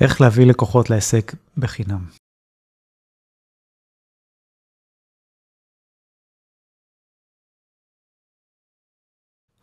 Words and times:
איך 0.00 0.20
להביא 0.20 0.46
לקוחות 0.46 0.90
לעסק 0.90 1.32
בחינם. 1.58 2.06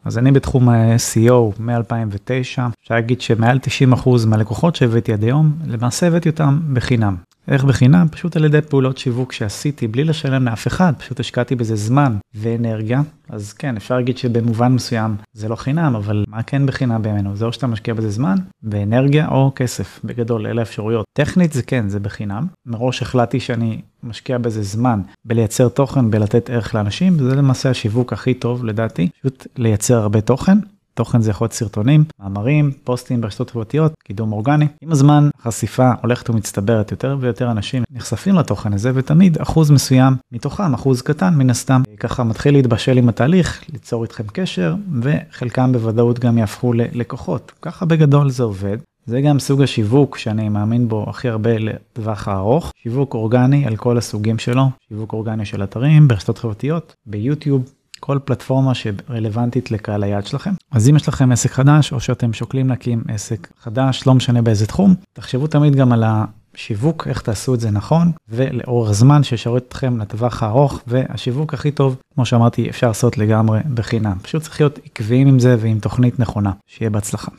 אז 0.05 0.17
אני 0.17 0.31
בתחום 0.31 0.69
ה-SEO 0.69 1.61
מ-2009, 1.61 2.61
אפשר 2.81 2.95
להגיד 2.95 3.21
שמעל 3.21 3.57
90% 3.57 4.09
מהלקוחות 4.29 4.75
שהבאתי 4.75 5.13
עד 5.13 5.23
היום, 5.23 5.59
למעשה 5.67 6.07
הבאתי 6.07 6.29
אותם 6.29 6.59
בחינם. 6.73 7.15
איך 7.47 7.63
בחינם? 7.63 8.07
פשוט 8.11 8.35
על 8.35 8.45
ידי 8.45 8.61
פעולות 8.61 8.97
שיווק 8.97 9.31
שעשיתי 9.31 9.87
בלי 9.87 10.03
לשלם 10.03 10.45
לאף 10.45 10.67
אחד, 10.67 10.93
פשוט 10.97 11.19
השקעתי 11.19 11.55
בזה 11.55 11.75
זמן 11.75 12.17
ואנרגיה. 12.35 13.01
אז 13.29 13.53
כן, 13.53 13.77
אפשר 13.77 13.95
להגיד 13.95 14.17
שבמובן 14.17 14.71
מסוים 14.71 15.15
זה 15.33 15.47
לא 15.47 15.55
חינם, 15.55 15.95
אבל 15.95 16.23
מה 16.27 16.43
כן 16.43 16.65
בחינם 16.65 17.01
בימינו? 17.01 17.35
זה 17.35 17.45
או 17.45 17.53
שאתה 17.53 17.67
משקיע 17.67 17.93
בזה 17.93 18.09
זמן 18.09 18.35
ואנרגיה 18.63 19.27
או 19.27 19.51
כסף, 19.55 19.99
בגדול, 20.03 20.47
אלה 20.47 20.61
האפשרויות. 20.61 21.05
טכנית 21.17 21.53
זה 21.53 21.63
כן, 21.63 21.89
זה 21.89 21.99
בחינם. 21.99 22.47
מראש 22.65 23.01
החלטתי 23.01 23.39
שאני 23.39 23.81
משקיע 24.03 24.37
בזה 24.37 24.63
זמן 24.63 25.01
בלייצר 25.25 25.69
תוכן, 25.69 26.11
בלתת 26.11 26.49
ערך 26.49 26.75
לאנשים, 26.75 27.13
וזה 27.19 27.35
למעשה 27.35 27.69
השיווק 27.69 28.13
הכי 28.13 28.33
טוב 28.33 28.65
לדעתי, 28.65 29.09
פשוט 29.19 29.47
לייצר 29.57 29.97
הרבה 29.97 30.21
תוכן. 30.21 30.57
תוכן 30.93 31.21
זה 31.21 31.31
יכול 31.31 31.45
להיות 31.45 31.53
סרטונים, 31.53 32.03
מאמרים, 32.19 32.71
פוסטים 32.83 33.21
ברשתות 33.21 33.49
חברתיות, 33.49 33.93
קידום 34.03 34.31
אורגני. 34.31 34.67
עם 34.81 34.91
הזמן 34.91 35.29
החשיפה 35.39 35.91
הולכת 36.01 36.29
ומצטברת, 36.29 36.91
יותר 36.91 37.17
ויותר 37.19 37.51
אנשים 37.51 37.83
נחשפים 37.91 38.35
לתוכן 38.35 38.73
הזה, 38.73 38.91
ותמיד 38.95 39.37
אחוז 39.37 39.71
מסוים 39.71 40.13
מתוכם, 40.31 40.73
אחוז 40.73 41.01
קטן 41.01 41.33
מן 41.35 41.49
הסתם, 41.49 41.81
ככה 41.99 42.23
מתחיל 42.23 42.53
להתבשל 42.53 42.97
עם 42.97 43.09
התהליך, 43.09 43.63
ליצור 43.73 44.03
איתכם 44.03 44.23
קשר, 44.33 44.75
וחלקם 45.01 45.71
בוודאות 45.71 46.19
גם 46.19 46.37
יהפכו 46.37 46.73
ללקוחות. 46.73 47.51
ככה 47.61 47.85
בגדול 47.85 48.29
זה 48.29 48.43
עובד. 48.43 48.77
זה 49.05 49.21
גם 49.21 49.39
סוג 49.39 49.61
השיווק 49.61 50.17
שאני 50.17 50.49
מאמין 50.49 50.87
בו 50.87 51.05
הכי 51.09 51.29
הרבה 51.29 51.57
לטווח 51.57 52.27
הארוך, 52.27 52.71
שיווק 52.83 53.13
אורגני 53.13 53.65
על 53.65 53.75
כל 53.75 53.97
הסוגים 53.97 54.39
שלו, 54.39 54.69
שיווק 54.89 55.13
אורגני 55.13 55.45
של 55.45 55.63
אתרים, 55.63 56.07
ברשתות 56.07 56.37
חברתיות, 56.37 56.93
ביוטיוב, 57.05 57.63
כל 58.05 58.19
פלטפורמה 58.25 58.71
שרלוונטית 58.75 59.71
לקהל 59.71 60.03
היעד 60.03 60.25
שלכם. 60.25 60.51
אז 60.71 60.89
אם 60.89 60.95
יש 60.95 61.07
לכם 61.07 61.31
עסק 61.31 61.51
חדש 61.51 61.93
או 61.93 61.99
שאתם 61.99 62.33
שוקלים 62.33 62.69
להקים 62.69 63.03
עסק 63.07 63.47
חדש, 63.61 64.07
לא 64.07 64.13
משנה 64.13 64.41
באיזה 64.41 64.67
תחום, 64.67 64.95
תחשבו 65.13 65.47
תמיד 65.47 65.75
גם 65.75 65.91
על 65.91 66.03
השיווק, 66.07 67.07
איך 67.07 67.21
תעשו 67.21 67.53
את 67.53 67.59
זה 67.59 67.71
נכון, 67.71 68.11
ולאורך 68.29 68.91
זמן 68.91 69.23
שישרת 69.23 69.63
אתכם 69.67 69.97
לטווח 69.97 70.43
הארוך, 70.43 70.81
והשיווק 70.87 71.53
הכי 71.53 71.71
טוב, 71.71 71.95
כמו 72.15 72.25
שאמרתי, 72.25 72.69
אפשר 72.69 72.87
לעשות 72.87 73.17
לגמרי 73.17 73.59
בחינם. 73.73 74.17
פשוט 74.21 74.41
צריך 74.41 74.61
להיות 74.61 74.79
עקביים 74.85 75.27
עם 75.27 75.39
זה 75.39 75.55
ועם 75.59 75.79
תוכנית 75.79 76.19
נכונה. 76.19 76.51
שיהיה 76.67 76.89
בהצלחה. 76.89 77.31